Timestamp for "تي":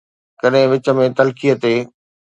1.61-1.73